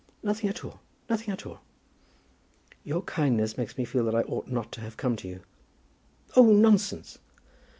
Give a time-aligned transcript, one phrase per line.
[0.23, 0.79] "Nothing at all,
[1.11, 1.59] nothing at all."
[2.83, 5.41] "Your kindness makes me feel that I ought not to have come to you."
[6.35, 7.19] "Oh, nonsense.